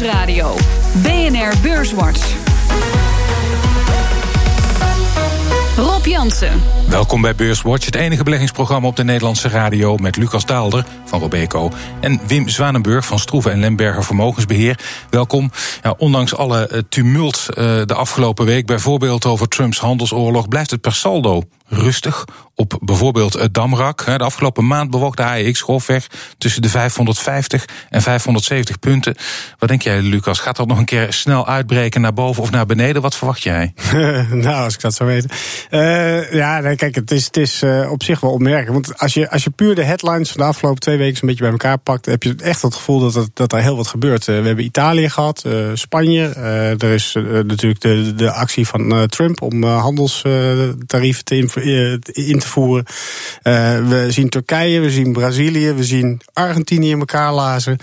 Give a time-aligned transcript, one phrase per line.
[0.00, 0.56] Nieuwsradio.
[1.02, 2.34] BNR Beurswatch.
[5.76, 6.62] Rob Jansen.
[6.88, 11.70] Welkom bij Beurswatch, het enige beleggingsprogramma op de Nederlandse radio met Lucas Daalder van Robeco
[12.00, 14.78] en Wim Zwanenburg van Stroeven en Lemberger Vermogensbeheer.
[15.10, 15.50] Welkom.
[15.82, 17.54] Ja, ondanks alle eh, tumult uh,
[17.84, 22.24] de afgelopen week, bijvoorbeeld over Trumps handelsoorlog, blijft het per saldo rustig
[22.58, 24.04] op bijvoorbeeld het Damrak.
[24.04, 26.06] De afgelopen maand bewoog de AEX grofweg
[26.38, 29.14] tussen de 550 en 570 punten.
[29.58, 30.38] Wat denk jij, Lucas?
[30.38, 33.02] Gaat dat nog een keer snel uitbreken naar boven of naar beneden?
[33.02, 33.72] Wat verwacht jij?
[34.30, 35.30] nou, als ik dat zou weten.
[35.70, 38.86] Uh, ja, kijk, het is, het is uh, op zich wel opmerkelijk.
[38.86, 41.42] Want als je, als je puur de headlines van de afgelopen twee weken een beetje
[41.42, 44.26] bij elkaar pakt, heb je echt het gevoel dat, dat, dat er heel wat gebeurt.
[44.26, 45.44] Uh, we hebben Italië gehad,
[45.74, 46.28] Spanje.
[46.78, 47.12] er is
[47.44, 51.36] natuurlijk de, de actie van Trump om handelstarieven te
[52.12, 52.84] in voeren.
[53.88, 57.78] we zien Turkije, we zien Brazilië, we zien Argentinië in elkaar lazen.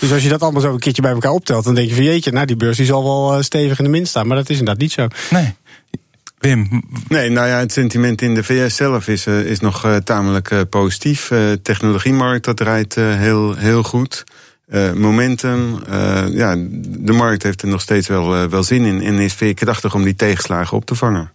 [0.00, 2.04] Dus als je dat allemaal zo een keertje bij elkaar optelt, dan denk je van
[2.04, 4.26] jeetje, nou die beurs die zal wel stevig in de min staan.
[4.26, 5.06] Maar dat is inderdaad niet zo.
[5.30, 5.54] Nee.
[6.40, 6.82] Wim?
[7.08, 10.50] Nee, nou ja, het sentiment in de VS zelf is, uh, is nog uh, tamelijk
[10.50, 11.30] uh, positief.
[11.62, 14.24] technologiemarkt, dat draait heel, heel goed.
[14.94, 15.78] momentum,
[16.32, 19.94] ja, de markt heeft er nog steeds wel, wel zin in en is veer krachtig
[19.94, 21.30] om die tegenslagen op te vangen.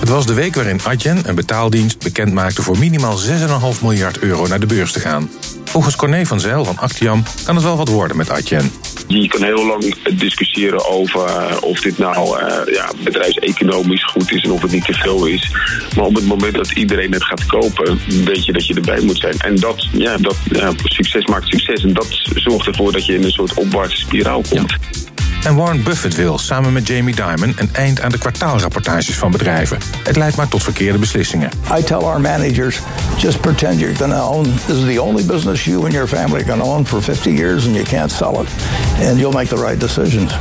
[0.00, 4.46] Het was de week waarin Adyen, een betaaldienst, bekend maakte voor minimaal 6,5 miljard euro
[4.46, 5.30] naar de beurs te gaan.
[5.64, 8.70] Volgens Corné van Zijl van Actiam kan het wel wat worden met Adyen.
[9.06, 14.42] Je kan heel lang discussiëren over eh, of dit nou uh, ja, bedrijfseconomisch goed is
[14.42, 15.50] en of het niet te veel is.
[15.96, 19.18] Maar op het moment dat iedereen het gaat kopen, weet je dat je erbij moet
[19.18, 19.38] zijn.
[19.38, 21.82] En dat, ja, dat ja, succes maakt succes.
[21.82, 24.76] En dat zorgt ervoor dat je in een soort opwaartse spiraal komt.
[25.46, 29.78] En Warren Buffett wil samen met Jamie Dimon een eind aan de kwartaalrapportages van bedrijven.
[30.02, 31.50] Het leidt maar tot verkeerde beslissingen.
[31.78, 32.80] I tell our managers,
[33.18, 34.44] just pretend you're to own.
[34.66, 37.74] This is the only business you and your family can own for 50 years and
[37.74, 38.48] you can't sell it.
[39.08, 40.32] And you'll make the right decisions.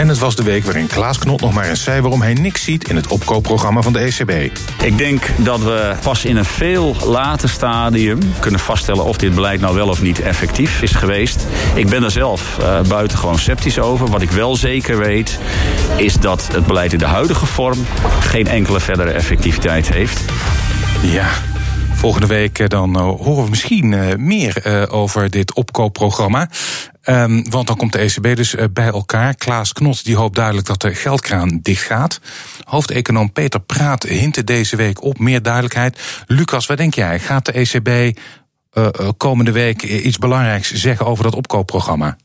[0.00, 2.64] En het was de week waarin Klaas Knot nog maar eens zei waarom hij niks
[2.64, 4.58] ziet in het opkoopprogramma van de ECB.
[4.82, 9.60] Ik denk dat we pas in een veel later stadium kunnen vaststellen of dit beleid
[9.60, 11.46] nou wel of niet effectief is geweest.
[11.74, 14.06] Ik ben er zelf uh, buitengewoon sceptisch over.
[14.06, 15.38] Wat ik wel zeker weet
[15.96, 17.86] is dat het beleid in de huidige vorm
[18.20, 20.20] geen enkele verdere effectiviteit heeft.
[21.02, 21.28] Ja,
[21.94, 26.48] Volgende week eh, dan uh, horen we misschien meer over dit opkoopprogramma.
[27.04, 29.34] Um, want dan komt de ECB dus bij elkaar.
[29.34, 32.20] Klaas Knot die hoopt duidelijk dat de geldkraan dicht gaat.
[32.64, 36.00] Hoofdeconoom Peter Praat hintte deze week op meer duidelijkheid.
[36.26, 37.18] Lucas, wat denk jij?
[37.18, 38.18] Gaat de ECB
[39.16, 42.16] komende week iets belangrijks zeggen over dat opkoopprogramma?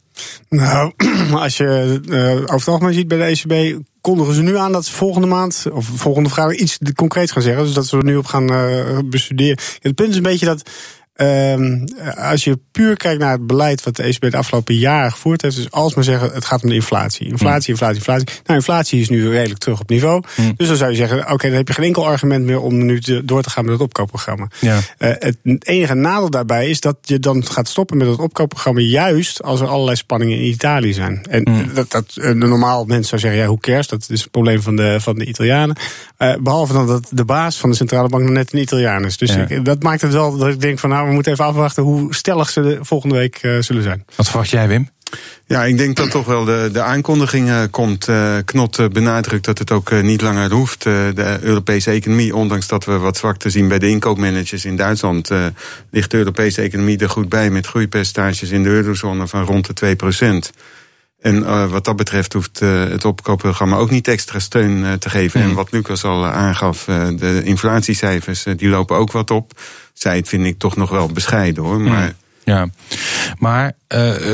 [0.50, 0.94] Nou,
[1.34, 4.86] als je uh, over het algemeen ziet bij de ECB, kondigen ze nu aan dat
[4.86, 7.64] ze volgende maand, of volgende vrijdag, iets concreets gaan zeggen.
[7.64, 8.48] Dus dat ze er nu op gaan
[9.10, 9.58] bestuderen.
[9.80, 10.70] Het punt is een beetje dat
[11.18, 11.84] Um,
[12.18, 15.56] als je puur kijkt naar het beleid wat de ECB de afgelopen jaren gevoerd heeft,
[15.56, 17.28] dus als maar zeggen het gaat om de inflatie.
[17.28, 18.28] Inflatie, inflatie, inflatie.
[18.44, 20.24] Nou, inflatie is nu redelijk terug op niveau.
[20.36, 20.54] Mm.
[20.58, 22.86] Dus dan zou je zeggen, oké, okay, dan heb je geen enkel argument meer om
[22.86, 24.48] nu te, door te gaan met het opkoopprogramma.
[24.60, 24.76] Ja.
[24.76, 24.82] Uh,
[25.20, 29.62] het enige nadeel daarbij is dat je dan gaat stoppen met het opkoopprogramma juist als
[29.62, 31.26] er allerlei spanningen in Italië zijn.
[31.30, 31.74] En mm.
[31.74, 33.88] dat, dat de normaal mensen zou zeggen, ja, hoe cares?
[33.88, 35.76] Dat is het probleem van de, van de Italianen.
[36.20, 39.18] Uh, behalve dan dat de baas van de centrale bank nog net een Italiaan is.
[39.18, 39.48] Dus ja.
[39.48, 42.16] ik, dat maakt het wel dat ik denk van, nou, we moeten even afwachten hoe
[42.16, 44.06] stellig ze de volgende week uh, zullen zijn.
[44.16, 44.90] Wat verwacht jij, Wim?
[45.48, 48.08] Ja, ik denk dat toch wel de, de aankondiging uh, komt.
[48.08, 50.84] Uh, Knot benadrukt dat het ook niet langer hoeft.
[50.84, 55.32] de Europese economie, ondanks dat we wat zwakte zien bij de inkoopmanagers in Duitsland,
[55.92, 59.74] ligt de Europese economie er goed bij met groeipercentages in de eurozone van rond de
[59.74, 60.52] 2 procent.
[61.22, 65.10] En uh, wat dat betreft hoeft uh, het opkoopprogramma ook niet extra steun uh, te
[65.10, 65.42] geven.
[65.42, 65.50] Mm.
[65.50, 66.84] En wat Lucas al aangaf,
[67.16, 69.62] de inflatiecijfers die lopen ook wat op.
[69.94, 71.82] Zij het vind ik toch nog wel bescheiden hoor.
[71.82, 72.06] Maar...
[72.06, 72.14] Mm.
[72.44, 72.68] Ja,
[73.40, 73.72] maar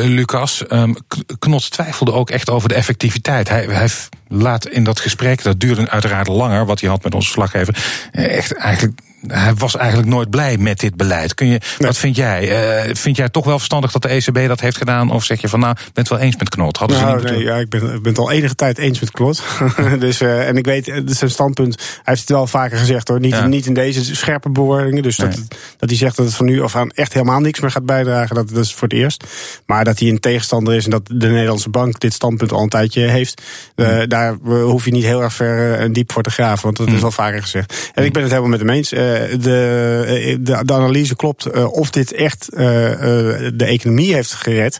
[0.04, 0.96] Lucas, um,
[1.40, 3.50] Knot twijfelde ook echt over de effectiviteit.
[3.50, 3.90] Hij, hij
[4.28, 8.54] laat in dat gesprek, dat duurde uiteraard langer, wat hij had met onze slaggever, echt
[8.56, 11.34] eigenlijk hij was eigenlijk nooit blij met dit beleid.
[11.34, 12.88] Kun je, Wat vind jij?
[12.88, 15.12] Uh, vind jij toch wel verstandig dat de ECB dat heeft gedaan?
[15.12, 16.78] Of zeg je van nou, bent het wel eens met Knot?
[16.78, 19.12] Hadden nou, ze niet nee, ja, ik ben, ben het al enige tijd eens met
[19.12, 19.44] Knot.
[20.00, 23.20] dus, uh, en ik weet, uh, zijn standpunt, hij heeft het wel vaker gezegd hoor.
[23.20, 23.48] Niet, ja.
[23.48, 25.04] niet in deze scherpe bewoordingen.
[25.04, 25.30] Dus nee.
[25.30, 25.40] dat,
[25.78, 28.36] dat hij zegt dat het van nu af aan echt helemaal niks meer gaat bijdragen.
[28.36, 29.24] Dat, dat is voor het eerst.
[29.66, 32.70] Maar dat hij een tegenstander is en dat de Nederlandse bank dit standpunt al een
[32.70, 33.42] tijdje heeft.
[33.76, 34.08] Mm.
[34.08, 36.64] Daar hoef je niet heel erg ver en diep voor te graven.
[36.64, 36.96] Want dat mm.
[36.96, 37.92] is al vaker gezegd.
[37.94, 38.92] En ik ben het helemaal met hem eens
[39.40, 44.80] de, de, de, analyse klopt of dit echt de economie heeft gered.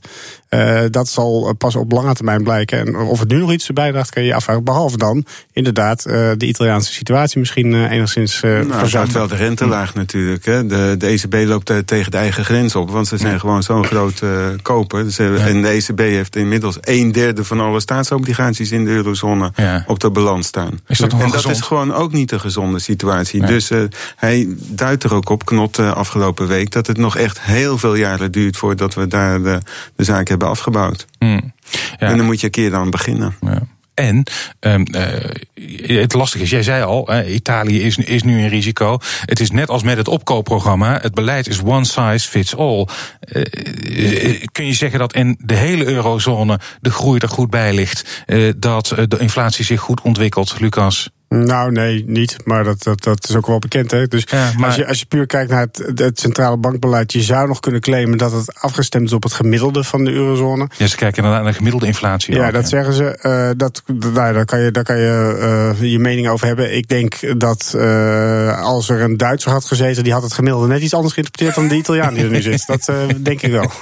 [0.90, 2.80] Dat zal pas op lange termijn blijken.
[2.80, 4.64] En of het nu nog iets bijdraagt, kan je je afvragen.
[4.64, 10.46] Behalve dan inderdaad de Italiaanse situatie misschien enigszins uh, nou, wel de rente laag natuurlijk.
[10.46, 10.66] Hè.
[10.66, 12.90] De, de ECB loopt tegen de eigen grens op.
[12.90, 14.22] Want ze zijn gewoon zo'n groot
[14.62, 15.04] koper.
[15.04, 19.52] Dus, En de ECB heeft inmiddels een derde van alle staatsobligaties in de eurozone
[19.88, 20.80] op de balans staan.
[20.88, 23.46] Is dat en dat is gewoon ook niet een gezonde situatie.
[23.46, 23.84] Dus uh,
[24.16, 27.96] hij duidt er ook op, Knot, uh, afgelopen week, dat het nog echt heel veel
[27.96, 29.60] jaren duurt voordat we daar de,
[29.96, 31.06] de zaak hebben afgebouwd.
[31.18, 31.54] Hmm.
[31.72, 32.08] Ja.
[32.08, 33.36] En dan moet je een keer dan beginnen.
[33.42, 33.62] Ja.
[33.94, 34.24] En
[34.60, 38.98] um, uh, het lastige is, jij zei al, uh, Italië is, is nu een risico.
[39.26, 41.00] Het is net als met het opkoopprogramma.
[41.02, 42.88] Het beleid is one size fits all.
[43.32, 48.24] Uh, kun je zeggen dat in de hele eurozone de groei er goed bij ligt?
[48.58, 51.10] dat de inflatie zich goed ontwikkelt, Lucas?
[51.36, 52.38] Nou, nee, niet.
[52.44, 53.92] Maar dat, dat, dat is ook wel bekend.
[53.92, 54.08] Hè?
[54.08, 54.66] Dus maar...
[54.66, 57.82] als, je, als je puur kijkt naar het, het centrale bankbeleid, je zou nog kunnen
[57.82, 60.68] claimen dat het afgestemd is op het gemiddelde van de eurozone.
[60.78, 62.36] Ja, ze kijken naar de gemiddelde inflatie.
[62.36, 63.20] Ja, dat zeggen ze.
[63.22, 63.84] Uh, dat,
[64.14, 66.76] nou, daar kan je, daar kan je uh, je mening over hebben.
[66.76, 70.82] Ik denk dat uh, als er een Duitser had gezeten, die had het gemiddelde net
[70.82, 72.68] iets anders geïnterpreteerd dan de Italiaan die er nu zit.
[72.68, 73.72] Dat denk ik wel.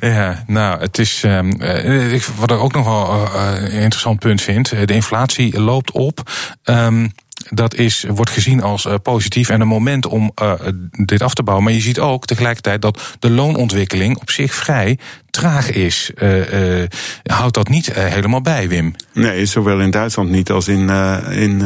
[0.00, 1.22] Ja, nou, het is.
[1.26, 1.58] Um,
[2.36, 4.68] wat ik ook nog wel een interessant punt vind.
[4.68, 6.22] De inflatie loopt op.
[6.88, 7.12] Um,
[7.50, 10.52] dat is, wordt gezien als uh, positief en een moment om uh,
[10.90, 11.66] dit af te bouwen.
[11.66, 14.98] Maar je ziet ook tegelijkertijd dat de loonontwikkeling op zich vrij
[15.30, 16.10] traag is.
[16.22, 16.84] Uh,
[17.22, 18.94] houdt dat niet helemaal bij, Wim?
[19.12, 20.90] Nee, zowel in Duitsland niet als in,
[21.30, 21.56] in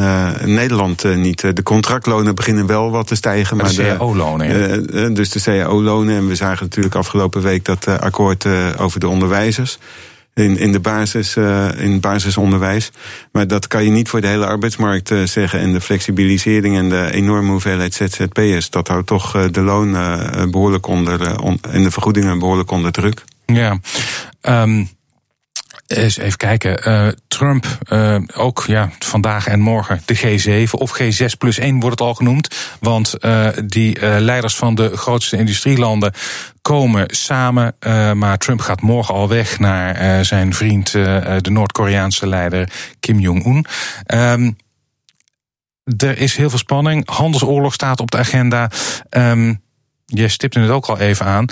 [0.44, 1.40] Nederland niet.
[1.40, 3.56] De contractlonen beginnen wel wat te stijgen.
[3.56, 5.14] Maar de cao-lonen.
[5.14, 6.16] dus de cao-lonen.
[6.16, 8.46] En we zagen natuurlijk afgelopen week dat akkoord
[8.78, 9.78] over de onderwijzers
[10.34, 12.90] in, in, de basis, uh, in basisonderwijs.
[13.32, 15.61] Maar dat kan je niet voor de hele arbeidsmarkt uh, zeggen.
[15.61, 19.93] En de flexibilisering en de enorme hoeveelheid ZZP'ers, dat houdt toch uh, de loon
[20.50, 23.25] behoorlijk onder on, en de vergoedingen behoorlijk onder druk.
[23.46, 23.79] Ja.
[24.43, 24.88] Um
[25.96, 26.88] eens even kijken.
[26.88, 31.98] Uh, Trump, uh, ook ja, vandaag en morgen de G7 of G6 plus 1 wordt
[31.98, 32.54] het al genoemd.
[32.80, 36.12] Want uh, die leiders van de grootste industrielanden
[36.62, 37.74] komen samen.
[38.14, 42.68] maar Trump gaat morgen al weg naar zijn vriend, de Noord-Koreaanse leider
[43.00, 43.66] Kim Jong-un.
[44.06, 44.56] Um,
[45.96, 47.08] er is heel veel spanning.
[47.08, 48.70] Handelsoorlog staat op de agenda.
[49.10, 49.62] Um,
[50.14, 51.46] je stipte het ook al even aan.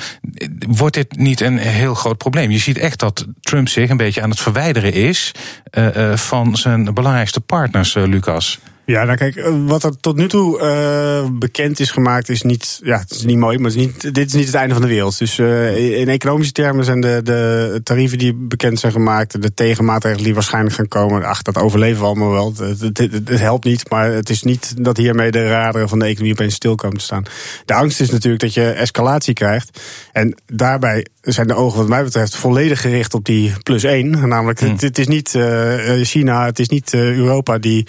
[0.69, 2.51] Wordt dit niet een heel groot probleem?
[2.51, 5.33] Je ziet echt dat Trump zich een beetje aan het verwijderen is
[5.79, 8.59] uh, van zijn belangrijkste partners, uh, Lucas.
[8.91, 12.81] Ja, nou kijk, eh, wat er tot nu toe uh, bekend is gemaakt is niet,
[12.83, 14.83] ja, het is niet mooi, maar het is niet, dit is niet het einde van
[14.83, 15.19] de wereld.
[15.19, 20.25] Dus uh, in economische termen zijn de, de tarieven die bekend zijn gemaakt, de tegenmaatregelen
[20.25, 22.55] die waarschijnlijk gaan komen, ach, dat overleven we allemaal wel.
[22.57, 25.99] Het, het, het, het, helpt niet, maar het is niet dat hiermee de raderen van
[25.99, 27.25] de economie opeens stil komen te staan.
[27.65, 29.81] De angst is natuurlijk dat je escalatie krijgt.
[30.13, 34.29] En daarbij zijn de ogen wat mij betreft volledig gericht op die plus één.
[34.29, 34.77] Namelijk, hmm.
[34.79, 37.87] het, is niet uh, China, het is niet Europa die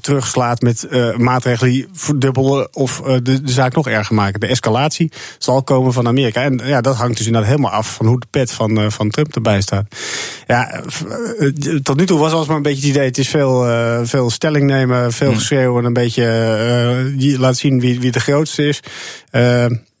[0.00, 4.40] terugslaat met maatregelen die verdubbelen of de, de, zaak nog erger maken.
[4.40, 6.42] De escalatie zal komen van Amerika.
[6.42, 9.34] En ja, dat hangt dus inderdaad helemaal af van hoe de pet van, van Trump
[9.34, 9.86] erbij staat.
[10.46, 10.82] Ja,
[11.82, 13.66] tot nu toe was alsmaar een beetje het idee, het is veel,
[14.06, 15.38] veel stelling nemen, veel hmm.
[15.38, 18.80] geschreeuwen en een beetje laten zien wie, wie de grootste is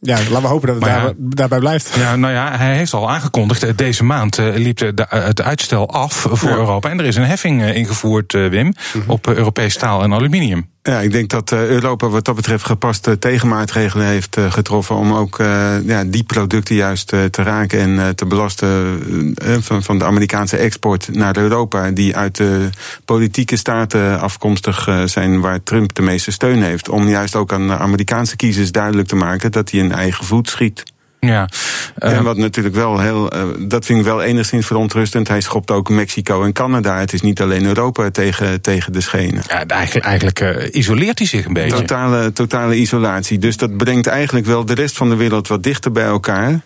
[0.00, 1.94] ja, laten we hopen dat het daar, daarbij blijft.
[1.96, 3.62] Ja, nou ja, hij heeft al aangekondigd.
[3.62, 6.90] Eh, deze maand uh, liep de, het uitstel af voor Europa.
[6.90, 9.10] En er is een heffing ingevoerd, Wim, mhm.
[9.10, 10.69] op Europees staal en aluminium.
[10.90, 15.36] Ja, ik denk dat Europa wat dat betreft gepaste tegenmaatregelen heeft getroffen om ook
[15.84, 19.02] ja, die producten juist te raken en te belasten
[19.60, 22.68] van, van de Amerikaanse export naar Europa, die uit de
[23.04, 26.88] politieke staten afkomstig zijn waar Trump de meeste steun heeft.
[26.88, 30.48] Om juist ook aan de Amerikaanse kiezers duidelijk te maken dat hij in eigen voet
[30.48, 30.89] schiet.
[31.20, 31.48] Ja.
[31.98, 35.28] en eh, wat natuurlijk wel heel, uh, dat vind ik wel enigszins verontrustend.
[35.28, 36.98] Hij schopt ook Mexico en Canada.
[36.98, 39.42] Het is niet alleen Europa tegen, tegen de schenen.
[39.48, 41.76] Ja, eigenlijk, eigenlijk uh, isoleert hij zich een beetje.
[41.76, 43.38] Totale, totale isolatie.
[43.38, 46.60] Dus dat brengt eigenlijk wel de rest van de wereld wat dichter bij elkaar.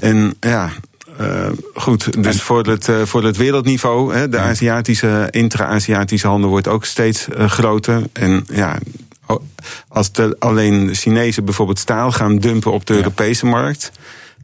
[0.00, 0.70] En ja,
[1.20, 6.68] uh, goed, dus voor het, uh, voor het wereldniveau, hè, de Aziatische, intra-Aziatische handel wordt
[6.68, 8.02] ook steeds uh, groter.
[8.12, 8.78] En ja,
[9.88, 13.92] als de, alleen Chinezen bijvoorbeeld staal gaan dumpen op de Europese markt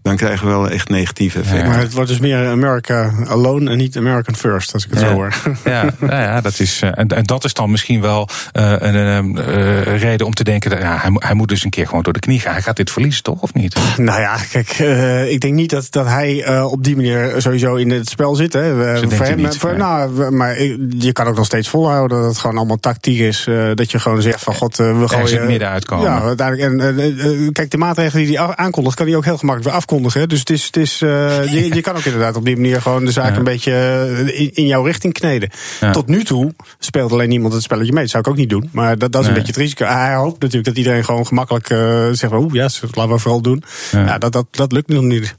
[0.03, 1.69] dan krijgen we wel echt negatieve effecten.
[1.69, 5.07] Maar het wordt dus meer America alone en niet American first, als ik het Ja.
[5.07, 5.33] zo hoor.
[5.65, 8.95] Ja, nou ja, dat is, eh, en, en dat is dan misschien wel eh, een
[8.95, 10.71] eh, eh, reden om te denken...
[10.71, 12.53] Dat, ja, hij, moet- hij moet dus een keer gewoon door de knie gaan.
[12.53, 13.41] Hij gaat dit verliezen, toch?
[13.43, 13.77] Of niet?
[13.97, 17.75] Nou ja, kijk, eh, ik denk niet dat, dat hij eh, op die manier sowieso
[17.75, 18.53] in het spel zit.
[18.53, 18.75] Hè.
[18.75, 19.79] We- voor hem, niet, voor- nee.
[19.79, 20.63] nou, maar
[20.99, 23.47] je kan ook nog steeds volhouden dat het gewoon allemaal tactiek is.
[23.47, 24.85] eh, dat je gewoon zegt van god, we
[25.31, 26.05] in het midden uitkomen.
[26.05, 27.19] Ja, uiteindelijk.
[27.21, 30.21] En, kijk, de maatregelen die hij aankondigt, kan hij ook heel gemakkelijk weer afkondigen.
[30.21, 30.27] hè.
[30.27, 33.05] Dus het is, het is, eh, je, je kan ook inderdaad op die manier gewoon
[33.05, 33.37] de zaak Ja.
[33.37, 35.51] een beetje eh, in, in jouw richting kneden.
[35.81, 35.91] Ja.
[35.91, 38.03] Tot nu toe speelt alleen niemand het spelletje mee.
[38.03, 38.69] Dat zou ik ook niet doen.
[38.73, 39.85] Maar dat, dat is een beetje het risico.
[39.85, 41.79] Hij hoopt natuurlijk dat iedereen gewoon gemakkelijk eh,
[42.13, 43.63] zegt, oeh ja, laten we vooral doen.
[43.93, 44.05] Ja.
[44.05, 45.37] Ja, dat, dat, dat lukt nog niet.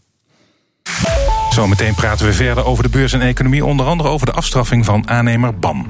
[1.50, 3.66] Zometeen praten we verder over de beurs en economie.
[3.66, 5.88] Onder andere over de afstraffing van aannemer BAM.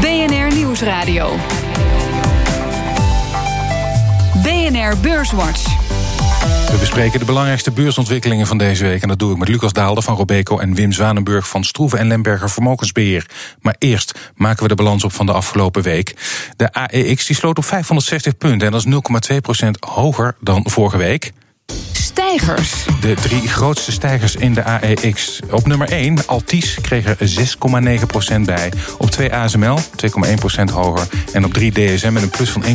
[0.00, 1.36] BNR Nieuwsradio.
[4.42, 5.81] BNR Beurswatch.
[6.72, 9.02] We bespreken de belangrijkste beursontwikkelingen van deze week.
[9.02, 12.06] En dat doe ik met Lucas Daalder van Robeco en Wim Zwanenburg van Stroeven en
[12.06, 13.26] Lemberger Vermogensbeheer.
[13.60, 16.16] Maar eerst maken we de balans op van de afgelopen week.
[16.56, 19.30] De AEX die sloot op 560 punten en dat is
[19.64, 21.32] 0,2% hoger dan vorige week.
[22.12, 22.84] Stijgers.
[23.00, 25.40] De drie grootste stijgers in de AEX.
[25.50, 28.72] Op nummer 1, Altis, kreeg er 6,9% bij.
[28.98, 31.06] Op 2 ASML, 2,1% hoger.
[31.32, 32.68] En op 3 DSM met een plus van 1,9%.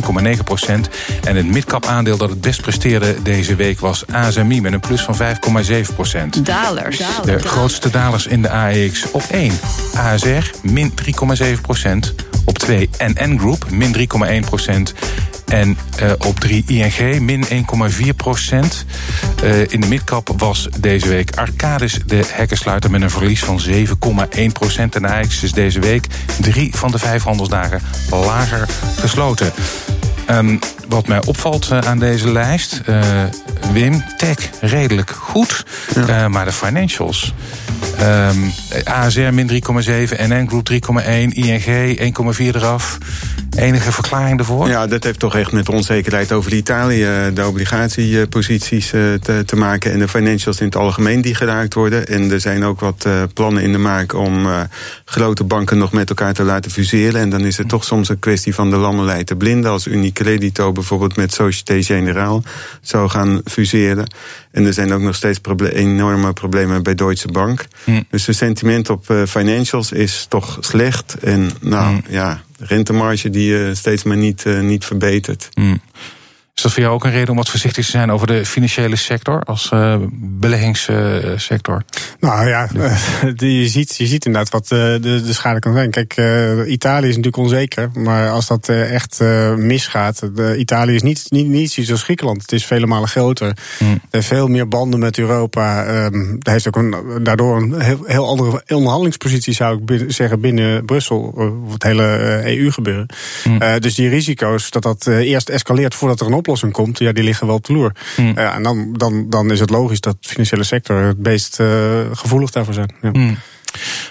[1.24, 5.02] En het midcap aandeel dat het best presteerde deze week was ASMI met een plus
[5.02, 6.42] van 5,7%.
[6.42, 7.02] Dalers.
[7.24, 9.10] De grootste dalers in de AEX.
[9.10, 9.52] Op 1
[9.94, 12.14] ASR, min 3,7%.
[12.44, 14.08] Op 2 NN Group, min
[14.94, 14.94] 3,1%.
[15.48, 17.48] En eh, op 3 ING, min 1,4%.
[19.42, 24.94] Eh, in de midcap was deze week Arcadis de hekkensluiter met een verlies van 7,1%.
[24.94, 25.08] En de
[25.42, 26.06] is deze week
[26.40, 28.68] drie van de vijf handelsdagen lager
[29.00, 29.52] gesloten.
[30.28, 30.56] Ehm,
[30.88, 33.02] wat mij opvalt eh, aan deze lijst, eh,
[33.72, 37.34] Wim, tech redelijk goed, eh, maar de financials.
[37.98, 38.36] ehm,
[38.84, 42.98] ASR min 3,7, NN Group 3,1, ING 1,4 eraf.
[43.56, 44.68] Enige verklaring ervoor?
[44.68, 49.98] Ja, dat heeft toch echt met onzekerheid over Italië, de obligatieposities te, te maken en
[49.98, 52.06] de financials in het algemeen die geraakt worden.
[52.06, 54.46] En er zijn ook wat plannen in de maak om
[55.04, 57.20] grote banken nog met elkaar te laten fuseren.
[57.20, 59.70] En dan is het toch soms een kwestie van de lammelij te blinden.
[59.70, 59.86] Als
[60.18, 62.42] Unicredito bijvoorbeeld met Société Générale
[62.80, 64.10] zou gaan fuseren.
[64.50, 67.66] En er zijn ook nog steeds proble- enorme problemen bij Deutsche Bank.
[67.84, 68.02] Hm.
[68.10, 71.16] Dus de sentiment op eh, financials is toch slecht.
[71.20, 72.12] En nou Hm.
[72.12, 75.48] ja, rentemarge die eh, steeds maar niet, eh, niet verbetert.
[75.52, 75.80] Hmm.
[76.58, 78.96] Is dat voor jou ook een reden om wat voorzichtig te zijn over de financiële
[78.96, 81.82] sector als eh, beleggingssector?
[82.20, 82.96] Nou ja, eh,
[83.36, 85.90] die- je, ziet, je ziet inderdaad wat eh, de, de schade kan zijn.
[85.90, 87.90] Kijk, eh, Italië is natuurlijk onzeker.
[87.94, 90.20] Maar als dat eh, echt eh, misgaat.
[90.36, 92.42] de- Italië is niet, niet, niet zoiets als Griekenland.
[92.42, 93.56] Het is vele malen groter.
[93.78, 94.00] Hmm.
[94.10, 95.84] Veel meer banden met Europa.
[95.84, 100.84] ehm het heeft ook een, daardoor een heel, heel andere onderhandelingspositie, zou ik zeggen, binnen
[100.84, 101.34] Brussel.
[101.38, 103.06] eh, Of het hele EU gebeuren.
[103.42, 103.60] Hmm.
[103.60, 107.12] Eh, dus die risico's dat dat eh, eerst escaleert voordat er een oplossing komt, ja,
[107.12, 107.92] die liggen wel op de loer.
[108.16, 108.32] Hmm.
[108.34, 112.00] Ja, en dan, dan, dan is het logisch dat de financiële sector het meest eh,
[112.12, 112.94] gevoelig daarvoor zijn.
[113.02, 113.10] Ja.
[113.10, 113.38] Hmm.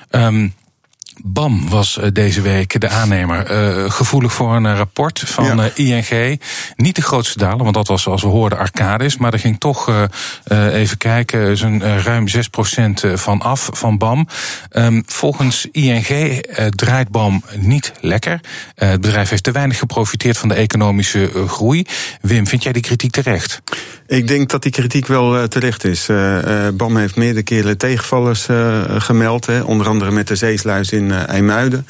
[0.10, 0.48] Ehm,
[1.24, 3.46] BAM was eh, deze week de aannemer.
[3.46, 5.70] eh, gevoelig voor een eh, rapport van Ja.
[5.76, 6.42] ING.
[6.76, 9.18] Niet de grootste daler, want dat was zoals we hoorden Arcadis.
[9.18, 9.92] Maar er ging toch,
[10.72, 14.28] even kijken, zo'n ruim 6% eh, van af van BAM.
[14.70, 18.40] Ehm, volgens ING draait BAM niet lekker.
[18.76, 21.86] Het bedrijf heeft te weinig geprofiteerd van de economische groei.
[22.22, 23.62] Wim, vind jij die kritiek terecht?
[24.08, 26.10] Ik denk dat die kritiek wel eh, terecht is.
[26.10, 28.48] Eh, eh, BAM heeft meerdere keren tegenvallers
[28.98, 29.46] gemeld.
[29.46, 31.88] Hè, onder andere met de zeesluis in IJmuiden.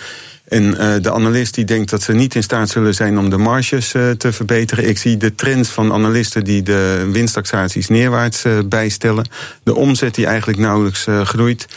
[0.47, 0.71] En
[1.01, 4.31] de analist die denkt dat ze niet in staat zullen zijn om de marges te
[4.31, 4.88] verbeteren.
[4.89, 9.29] Ik zie de trends van analisten die de winsttaxaties neerwaarts bijstellen.
[9.63, 11.67] De omzet die eigenlijk nauwelijks groeit.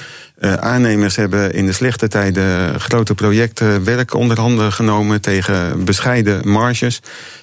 [0.40, 6.49] Eh, aannemers hebben in de slechte tijden grote projecten werk onder handen genomen tegen bescheiden
[6.49, 7.00] marges.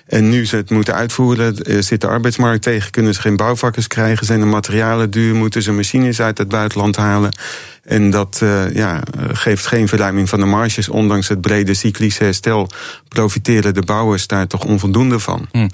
[0.07, 3.87] En nu ze het moeten uitvoeren, eh, zit de arbeidsmarkt tegen, kunnen ze geen bouwvakkers
[3.87, 7.31] krijgen, zijn de materialen duur, moeten ze machines uit het buitenland halen.
[7.83, 10.89] En dat uh, ja, geeft geen verruiming van de marges.
[10.89, 12.69] Ondanks het brede cyclische herstel
[13.07, 15.47] profiteren de bouwers daar toch onvoldoende van.
[15.51, 15.67] Hm.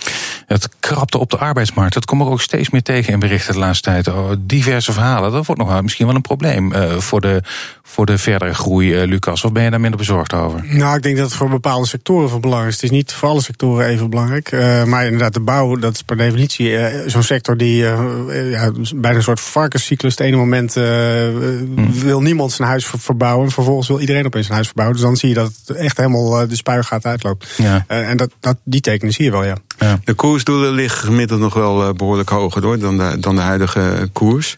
[0.46, 0.70] Het
[1.12, 1.94] op de arbeidsmarkt.
[1.94, 4.08] Dat komen we ook steeds meer tegen in berichten de laatste tijd.
[4.08, 5.32] Oh, diverse verhalen.
[5.32, 7.42] Dat wordt nog misschien wel een probleem uh, voor, de,
[7.86, 9.44] voor de verdere groei, uh, Lucas.
[9.44, 10.66] Of ben je daar minder bezorgd over?
[10.66, 12.74] Nou, ik denk dat het voor bepaalde sectoren van belang is.
[12.74, 14.52] Het is niet voor alle sectoren even belangrijk.
[14.52, 19.18] Uh, maar inderdaad, de bouw, dat is per definitie uh, zo'n sector die ja, bijna
[19.18, 20.12] een soort varkenscyclus.
[20.12, 21.92] Het ene moment hm.
[21.92, 23.46] wil niemand zijn huis verbouwen.
[23.46, 24.98] En vervolgens wil iedereen opeens zijn huis verbouwen.
[24.98, 27.54] Dus dan zie je dat het echt helemaal de spuigaat uitloopt.
[27.58, 27.84] Ja.
[27.88, 29.58] en dat, dat, die tekenen zie je wel, ja.
[29.80, 30.00] Ja.
[30.04, 34.58] De koersdoelen liggen gemiddeld nog wel behoorlijk hoger hoor, dan, de, dan de huidige koers.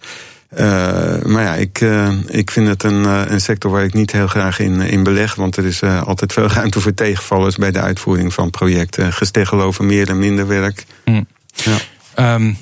[0.59, 4.11] Uh, maar ja, ik, uh, ik vind het een, uh, een sector waar ik niet
[4.11, 5.35] heel graag in, in beleg.
[5.35, 9.13] Want er is altijd veel ruimte voor tegenvallers bij de uitvoering van projecten.
[9.13, 10.85] Gesteggel over meer en minder werk.
[11.05, 11.27] Mm.
[11.53, 12.33] Ja.
[12.33, 12.57] Um,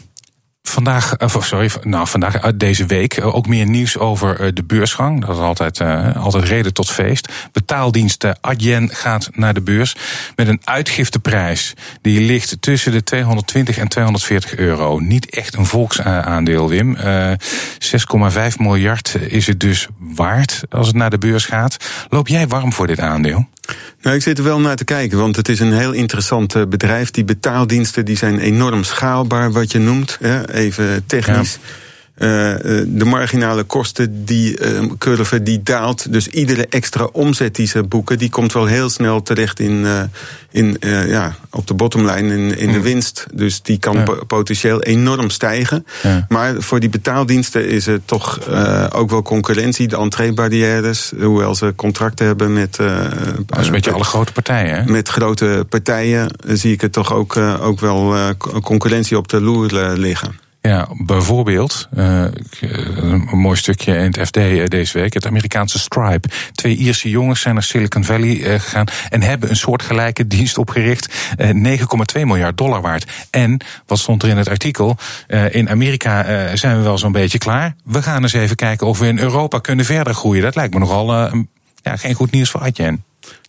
[0.73, 5.25] Vandaag, of sorry, nou vandaag uit deze week ook meer nieuws over de beursgang.
[5.25, 5.81] Dat is altijd,
[6.15, 7.31] altijd reden tot feest.
[7.51, 9.95] Betaaldiensten Adyen gaat naar de beurs
[10.35, 14.99] met een uitgifteprijs die ligt tussen de 220 en 240 euro.
[14.99, 16.95] Niet echt een volksaandeel, Wim.
[16.95, 17.31] Uh,
[18.51, 21.77] 6,5 miljard is het dus waard als het naar de beurs gaat.
[22.09, 23.47] Loop jij warm voor dit aandeel?
[24.01, 27.11] Nou, ik zit er wel naar te kijken, want het is een heel interessant bedrijf.
[27.11, 30.17] Die betaaldiensten die zijn enorm schaalbaar, wat je noemt.
[30.21, 31.57] Hè, even technisch.
[32.23, 32.29] Uh,
[32.87, 36.11] de marginale kosten, die uh, curve, die daalt.
[36.11, 40.01] Dus iedere extra omzet die ze boeken, die komt wel heel snel terecht in, uh,
[40.51, 40.77] in,
[41.07, 42.73] ja, op de bottomline, in, in mm.
[42.73, 43.25] de winst.
[43.33, 44.03] Dus die kan ja.
[44.27, 45.85] potentieel enorm stijgen.
[46.03, 46.25] Ja.
[46.29, 48.49] Maar voor die betaaldiensten is er toch
[48.93, 51.11] ook wel concurrentie, de entreebarrières.
[51.21, 52.75] Hoewel ze contracten hebben met.
[53.45, 54.75] Dat is een beetje alle grote partijen.
[54.75, 54.91] Hè?
[54.91, 58.15] Met grote partijen zie ik er toch ook, ook wel
[58.61, 60.42] concurrentie op de loer liggen.
[60.67, 62.25] Ja, bijvoorbeeld, uh,
[62.95, 64.33] een mooi stukje in het FD
[64.69, 66.29] deze week, het Amerikaanse Stripe.
[66.51, 71.77] Twee Ierse jongens zijn naar Silicon Valley gegaan en hebben een soortgelijke dienst opgericht, uh,
[71.79, 73.11] 9,2 miljard dollar waard.
[73.29, 74.97] En, wat stond er in het artikel,
[75.49, 77.75] in Amerika zijn we wel zo'n beetje klaar.
[77.83, 80.41] We gaan eens even kijken of we in Europa kunnen verder groeien.
[80.41, 81.13] Dat lijkt me nogal
[81.83, 83.03] ja, geen goed nieuws voor Adyen.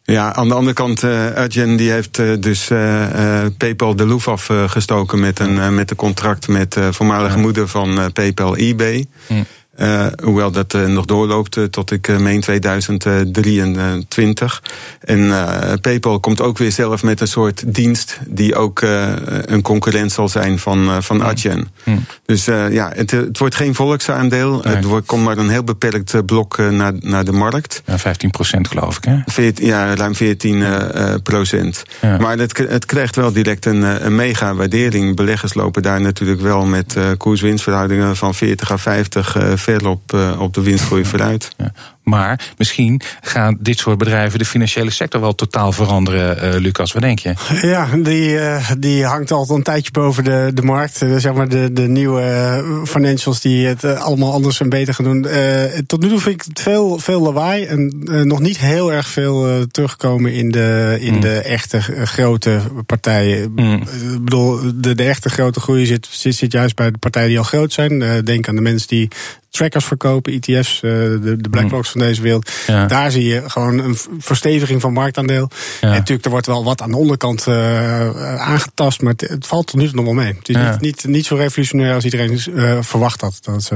[0.06, 4.28] Ja, aan de andere kant, uh, Adyen die heeft uh, dus uh, PayPal de loef
[4.28, 9.06] afgestoken met een, met een contract met voormalige moeder van PayPal eBay.
[9.78, 14.62] Uh, hoewel dat uh, nog doorloopt uh, tot ik meen 2023.
[15.00, 15.32] En
[15.80, 18.80] PayPal komt ook weer zelf met een soort dienst die ook
[19.44, 21.68] een concurrent zal zijn van, van Adyen.
[21.82, 22.04] Hmm.
[22.26, 24.60] Dus ja, het, het, wordt geen volksaandeel.
[24.64, 24.74] Nee.
[24.74, 27.82] Het wordt, komt maar een heel beperkt blok naar, naar de markt.
[27.86, 29.16] Ja, 15 procent geloof ik hè?
[29.26, 30.64] 14, ja, ruim 14
[31.22, 31.82] procent.
[32.00, 32.18] Ja.
[32.18, 35.16] Maar het, het krijgt wel direct een, een mega waardering.
[35.16, 40.54] Beleggers lopen daar natuurlijk wel met koers-winstverhoudingen van 40 à 50 ver op, uh, op
[40.54, 41.50] de winstgroei vooruit.
[41.56, 41.72] Ja.
[42.04, 46.92] Maar misschien gaan dit soort bedrijven de financiële sector wel totaal veranderen, uh, Lucas.
[46.92, 47.34] Wat denk je?
[47.62, 51.02] Ja, die, uh, die hangt al een tijdje boven de, de markt.
[51.02, 55.26] Uh, zeg maar de, de nieuwe financials die het allemaal anders en beter gaan doen.
[55.86, 57.92] tot nu toe vind ik het veel, veel lawaai en
[58.26, 61.20] nog niet heel erg veel terugkomen in de, in mm.
[61.20, 63.52] de echte grote partijen.
[63.54, 63.82] Mm.
[64.12, 67.38] Ik bedoel, de, de echte grote groei zit, zit, zit juist bij de partijen die
[67.38, 68.24] al groot zijn.
[68.24, 69.08] denk aan de mensen die
[69.50, 72.50] trackers verkopen, ETF's, de, de BlackRocks van deze wereld.
[72.66, 72.86] Ja.
[72.86, 75.50] Daar zie je gewoon een versteviging van marktaandeel.
[75.80, 75.88] Ja.
[75.88, 79.66] En natuurlijk, er wordt wel wat aan de onderkant uh, aangetast, maar het, het, valt
[79.66, 80.34] tot nu toe nog wel mee.
[80.38, 80.70] Het is Ja.
[80.70, 83.38] niet, niet, niet zo revolutionair als iedereen uh, verwacht had.
[83.42, 83.70] Dat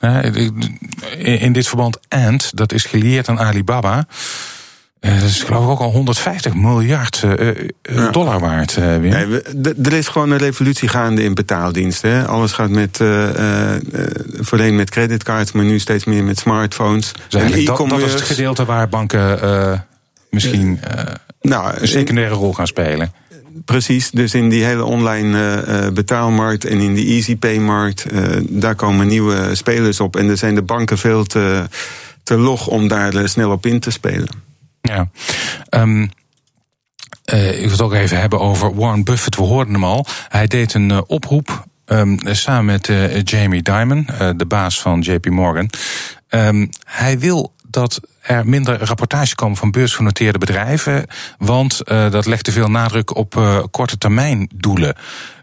[0.00, 0.22] Ja,
[1.18, 4.06] in, dit verband Ant, dat is gelieerd aan Alibaba.
[5.04, 8.10] Uh, dat is geloof ik ook al 150 miljard uh, Ja.
[8.10, 8.74] dollar waard.
[8.74, 9.00] Wim.
[9.00, 12.10] Nee, we- er is gewoon een revolutie gaande in betaaldiensten.
[12.10, 12.26] Hè.
[12.26, 13.80] Alles gaat met, eh, eh,
[14.40, 17.12] voorheen met creditcards, maar nu steeds meer met smartphones.
[17.28, 19.78] Dus eigenlijk dat, dat is het gedeelte waar banken eh,
[20.30, 21.04] misschien eh,
[21.40, 23.12] Nou, een secundaire rol gaan spelen.
[23.64, 28.74] Precies, dus in die hele online eh, eh, betaalmarkt en in die EasyPay-markt, eh, daar
[28.74, 30.16] komen nieuwe spelers op.
[30.16, 31.62] En er zijn de banken veel te,
[32.22, 34.28] te log om daar eh, snel op in te spelen.
[34.88, 35.08] Ja.
[35.70, 36.10] Um,
[37.32, 39.36] uh, ik wil het ook even hebben over Warren Buffett.
[39.36, 40.06] We hoorden hem al.
[40.28, 45.26] Hij deed een uh, oproep um, samen met uh, Jamie Dimon, de baas van JP
[45.26, 45.70] Morgan.
[46.28, 51.06] Um, hij wil dat er minder rapportage komen van beursgenoteerde bedrijven,
[51.38, 54.96] want dat legt te veel nadruk op korte termijn doelen.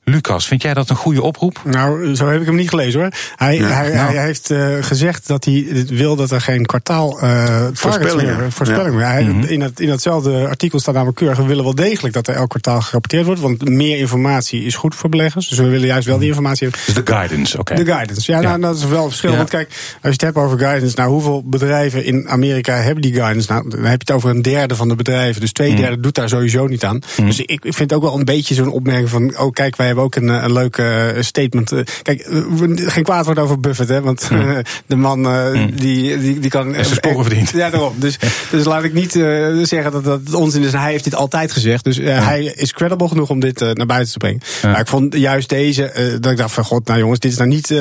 [0.04, 1.62] Lucas, vind jij dat een goede oproep?
[1.66, 3.10] Nou, zo heb ik hem niet gelezen hoor.
[3.36, 4.14] Hij, Ja, hij, nou.
[4.16, 8.38] hij heeft uh, gezegd dat hij wil dat er geen kwartaal uh, Voorspellingen.
[8.40, 9.06] meer, voorspellingen meer.
[9.08, 9.44] Hij, Mhm.
[9.44, 12.50] in, dat, in datzelfde artikel staat namelijk keurig, we willen wel degelijk dat er elk
[12.50, 15.48] kwartaal gerapporteerd wordt, want meer informatie is goed voor beleggers.
[15.48, 16.86] Dus we willen juist wel die informatie hebben.
[16.86, 17.76] Dus de guidance, oké.
[17.76, 18.48] De guidance, ja, Ja.
[18.50, 19.32] Nou, dat is wel een verschil.
[19.32, 19.38] Ja.
[19.38, 23.14] Want kijk, als je het hebt over guidance, nou hoeveel bedrijven in Amerika hebben die
[23.14, 23.52] guidance?
[23.52, 25.42] Nou, dan heb je het over een derde van de bedrijven.
[25.42, 25.76] Dus twee Mm.
[25.78, 27.00] derde doet daar sowieso niet aan.
[27.18, 27.26] Mm.
[27.26, 30.04] Dus ik, ik vind ook wel een beetje zo'n opmerking van, oh kijk, wij hebben
[30.04, 31.74] ook een, een leuke statement.
[32.02, 32.28] Kijk,
[32.76, 34.30] geen kwaad woord over Buffett, hè, want
[34.86, 35.28] de man
[35.76, 36.76] die, die, die kan.
[36.76, 37.50] Is sporen verdiend.
[37.50, 37.94] Ja, daarom.
[37.98, 38.20] Dus,
[38.52, 39.12] dus laat ik niet
[39.64, 40.72] zeggen dat dat onzin is.
[40.72, 41.84] Hij heeft dit altijd gezegd.
[41.84, 44.42] Dus hij is credible genoeg om dit naar buiten te brengen.
[44.62, 47.50] Maar ik vond juist deze, dat ik dacht van god, nou jongens, dit is nou
[47.50, 47.72] niet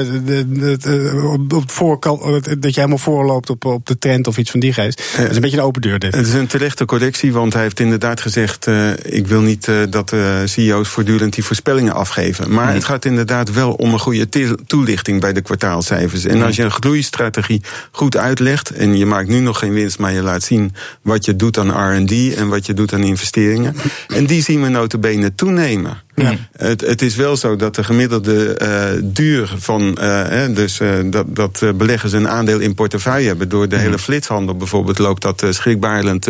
[1.32, 2.22] op, op voorkant,
[2.62, 5.02] dat je helemaal voorloopt op, op de trend of iets van die geest.
[5.16, 6.14] Het is een beetje een open deur dit.
[6.14, 8.66] Het is een terechte correctie, want hij heeft inderdaad gezegd,
[9.02, 12.52] ik wil niet dat de CEO's voortdurend die voorspellingen afgeven.
[12.52, 14.28] Maar het gaat inderdaad wel om een goede
[14.66, 16.24] toelichting bij de kwartaalcijfers.
[16.24, 20.12] En als je een groeistrategie goed uitlegt en je maakt nu nog geen winst, maar
[20.12, 23.76] je laat zien wat je doet aan R&D en wat je doet aan investeringen.
[24.08, 26.02] En die zien we notabene toenemen.
[26.22, 26.34] Ja.
[26.56, 29.98] Het, het, is wel zo dat de gemiddelde uh, duur van.
[30.00, 33.48] Uh, dus uh, dat, dat beleggers een aandeel in portefeuille hebben.
[33.48, 36.28] Door de hele flitshandel bijvoorbeeld loopt dat schrikbarend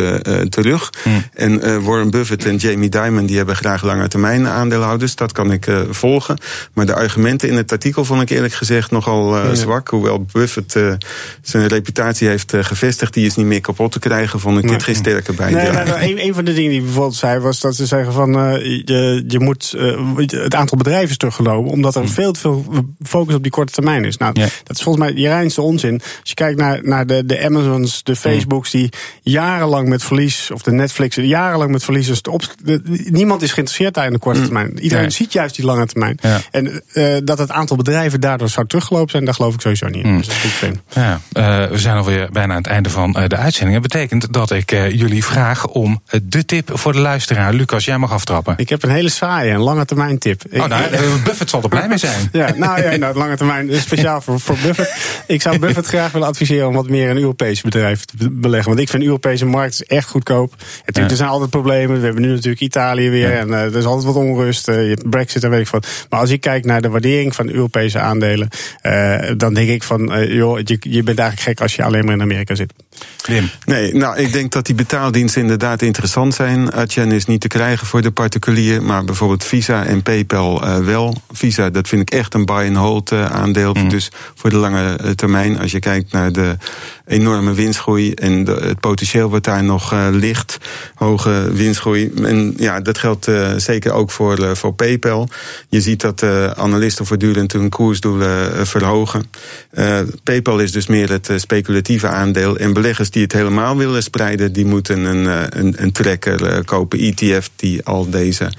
[0.49, 0.91] terug.
[1.35, 5.15] En Warren Buffett en Jamie Dimon die hebben graag lange termijn aandeelhouders.
[5.15, 6.39] Dat kan ik volgen.
[6.73, 9.89] Maar de argumenten in het artikel vond ik eerlijk gezegd nogal zwak.
[9.89, 10.73] Hoewel Buffett
[11.43, 14.95] zijn reputatie heeft gevestigd, die is niet meer kapot te krijgen, vond ik dit geen
[14.95, 15.73] sterke bijdrage.
[15.73, 18.33] Nee, nou, een, een, van de dingen die bijvoorbeeld zei was dat ze zeggen van
[18.33, 19.80] je, je moet uh,
[20.27, 21.71] het aantal bedrijven is teruggelopen.
[21.71, 22.11] Omdat er hmm.
[22.11, 22.65] veel te veel
[23.03, 24.17] focus op die korte termijn is.
[24.17, 25.95] Nou, dat is volgens mij je reinste onzin.
[26.21, 28.21] Als je kijkt naar, naar de, de Amazons, de hmm.
[28.21, 28.89] Facebooks, die
[29.23, 32.07] jarenlang met verlies, of de Netflix, jarenlang met verlies.
[32.07, 32.43] Dus op,
[33.05, 34.49] niemand is geïnteresseerd daar in de korte hmm.
[34.49, 34.79] termijn.
[34.79, 36.19] Iedereen ziet juist die lange termijn.
[36.51, 40.05] En uh, dat het aantal bedrijven daardoor zou teruggelopen zijn, daar geloof ik sowieso niet
[40.05, 40.17] in.
[40.17, 43.81] Dus dat is Ja, uh, we zijn alweer bijna aan het einde van de uitzending.
[43.81, 47.53] Dat betekent dat ik jullie vraag om de tip voor de luisteraar.
[47.53, 48.55] Lucas, jij mag aftrappen.
[48.57, 50.43] Ik heb een hele saaie en lange termijn tip.
[50.53, 50.83] Oh, nou,
[51.25, 52.29] Buffett zal er blij mee zijn.
[52.33, 54.95] ja, nou ja, nou, lange termijn, speciaal voor, voor Buffett.
[55.27, 58.69] Ik zou Buffett graag willen adviseren om wat meer in Europese bedrijven te beleggen.
[58.69, 60.55] Want ik vind de Europese markt echt goedkoop.
[60.79, 61.99] Natuurlijk, er zijn altijd problemen.
[61.99, 63.33] We hebben nu natuurlijk Italië weer.
[63.33, 64.69] En uh, er is altijd wat onrust.
[64.69, 66.07] Uh, je hebt Brexit en weet ik wat.
[66.11, 68.49] Maar als ik kijk naar de waardering van Europese aandelen.
[68.83, 72.15] Uh, dan denk ik van, joh, je, je bent eigenlijk gek als je alleen maar
[72.15, 72.73] in Amerika zit.
[73.27, 73.51] Wim.
[73.65, 76.73] Nee, nou, ik denk dat die betaaldiensten inderdaad interessant zijn.
[76.73, 81.23] Adyen is niet te krijgen voor de particulier, maar bijvoorbeeld Visa en PayPal uh, wel.
[81.33, 83.75] Visa, dat vind ik echt een buy-and-hold uh, aandeel.
[83.75, 83.89] Mm.
[83.89, 86.57] Dus voor de lange uh, termijn, als je kijkt naar de
[87.07, 90.59] enorme winstgroei en de, het potentieel wat daar nog ligt,
[90.95, 92.13] hoge winstgroei.
[92.23, 95.29] En ja, dat geldt zeker ook voor, voor PayPal.
[95.69, 96.23] Je ziet dat
[96.57, 99.31] analisten voortdurend hun koersdoelen verhogen.
[100.23, 104.65] PayPal is dus meer het speculatieve aandeel en beleggers die het helemaal willen spreiden, die
[104.65, 108.53] moeten een, eh, een, een tracker eh, kopen, ETF, die al deze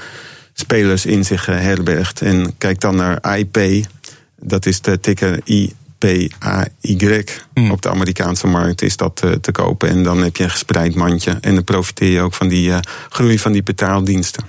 [0.53, 2.21] spelers in zich eh, herbergt.
[2.21, 3.85] En kijk dan naar IP,
[4.39, 6.31] dat is de ticker IPAY.
[7.53, 7.71] Hmm.
[7.71, 9.89] Op de Amerikaanse markt is dat te kopen.
[9.89, 11.37] En dan heb je een gespreid mandje.
[11.41, 12.71] En dan profiteer je ook van die
[13.09, 14.43] groei van die betaaldiensten.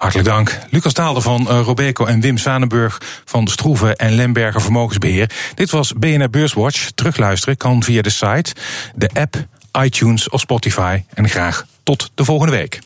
[0.00, 0.58] Hartelijk dank.
[0.70, 5.30] Lucas Daalder van uh, Robeco en Wim Zwanenburg van Stroeven en Lemberger Vermogensbeheer.
[5.54, 6.90] Dit was BNR Beurswatch.
[6.94, 8.54] Terugluisteren kan via de site,
[8.94, 9.36] de app,
[9.82, 11.02] iTunes of Spotify.
[11.14, 12.78] En graag tot de volgende week.